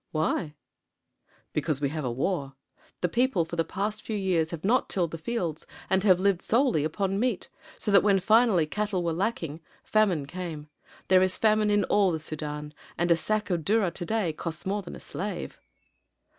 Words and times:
"Why?" 0.11 0.55
"Because 1.53 1.79
we 1.79 1.89
have 1.89 2.03
a 2.03 2.09
war. 2.09 2.55
The 3.01 3.07
people 3.07 3.45
for 3.45 3.55
the 3.55 3.63
past 3.63 4.01
few 4.01 4.15
years 4.17 4.49
have 4.49 4.63
not 4.65 4.89
tilled 4.89 5.11
the 5.11 5.19
fields 5.19 5.67
and 5.91 6.01
have 6.01 6.19
lived 6.19 6.41
solely 6.41 6.83
upon 6.83 7.19
meat; 7.19 7.49
so 7.77 7.99
when 7.99 8.19
finally 8.19 8.65
cattle 8.65 9.03
were 9.03 9.13
lacking, 9.13 9.61
famine 9.83 10.25
came. 10.25 10.69
There 11.07 11.21
is 11.21 11.37
famine 11.37 11.69
in 11.69 11.83
all 11.83 12.09
the 12.11 12.17
Sudân, 12.17 12.71
and 12.97 13.11
a 13.11 13.15
sack 13.15 13.51
of 13.51 13.63
durra 13.63 13.91
today 13.91 14.33
costs 14.33 14.65
more 14.65 14.81
than 14.81 14.95
a 14.95 14.99
slave." 14.99 15.59